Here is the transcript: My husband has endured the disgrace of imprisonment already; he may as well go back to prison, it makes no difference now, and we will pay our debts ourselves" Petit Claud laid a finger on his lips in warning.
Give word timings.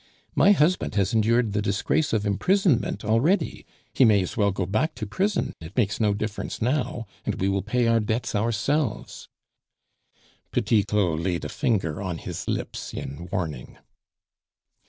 My 0.33 0.51
husband 0.51 0.95
has 0.95 1.13
endured 1.13 1.53
the 1.53 1.61
disgrace 1.61 2.11
of 2.11 2.25
imprisonment 2.25 3.05
already; 3.05 3.67
he 3.93 4.03
may 4.03 4.23
as 4.23 4.35
well 4.35 4.49
go 4.49 4.65
back 4.65 4.95
to 4.95 5.05
prison, 5.05 5.53
it 5.61 5.77
makes 5.77 5.99
no 5.99 6.15
difference 6.15 6.59
now, 6.59 7.05
and 7.23 7.35
we 7.35 7.47
will 7.47 7.61
pay 7.61 7.85
our 7.85 7.99
debts 7.99 8.33
ourselves" 8.33 9.29
Petit 10.51 10.85
Claud 10.85 11.19
laid 11.19 11.45
a 11.45 11.49
finger 11.49 12.01
on 12.01 12.17
his 12.17 12.47
lips 12.47 12.95
in 12.95 13.29
warning. 13.31 13.77